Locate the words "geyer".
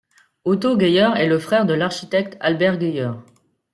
0.79-1.11, 2.81-3.11